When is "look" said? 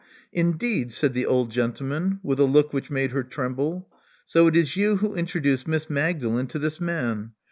2.45-2.73